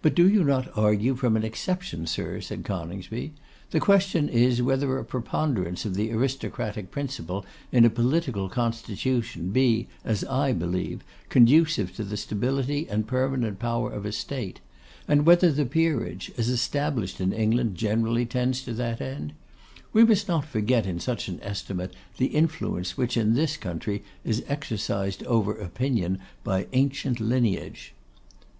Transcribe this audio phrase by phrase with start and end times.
[0.00, 3.32] 'But do you not argue from an exception, sir?' said Coningsby.
[3.72, 9.88] 'The question is, whether a preponderance of the aristocratic principle in a political constitution be,
[10.04, 14.60] as I believe, conducive to the stability and permanent power of a State;
[15.08, 19.32] and whether the peerage, as established in England, generally tends to that end?
[19.92, 24.44] We must not forget in such an estimate the influence which, in this country, is
[24.46, 27.94] exercised over opinion by ancient lineage.